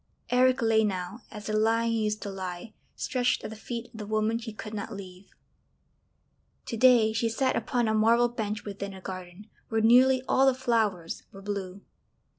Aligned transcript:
Eric 0.31 0.63
lay 0.63 0.83
now, 0.83 1.21
as 1.29 1.45
the 1.45 1.53
lion 1.53 1.91
used 1.91 2.23
to 2.23 2.31
lie, 2.31 2.73
stretched 2.95 3.43
at 3.43 3.51
the 3.51 3.55
feet 3.55 3.85
of 3.93 3.99
the 3.99 4.07
woman 4.07 4.39
he 4.39 4.51
could 4.51 4.73
not 4.73 4.91
leave. 4.91 5.29
To 6.65 6.75
day 6.75 7.13
she 7.13 7.29
sat 7.29 7.55
upon 7.55 7.87
a 7.87 7.93
marble 7.93 8.29
bench 8.29 8.65
within 8.65 8.95
a 8.95 8.99
garden 9.01 9.47
where 9.69 9.79
nearly 9.81 10.23
all 10.27 10.47
the 10.47 10.55
flowers 10.57 11.21
were 11.31 11.43
blue. 11.43 11.81